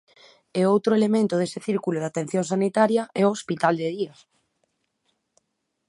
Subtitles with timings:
[0.59, 4.13] E outro elemento dese círculo de atención sanitaria é o hospital de día.